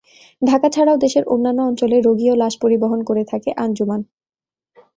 [0.41, 4.01] ঢাকা ছাড়াও দেশের অন্যান্য অঞ্চলে রোগী ও লাশ পরিবহন করে থাকে আঞ্জুমান।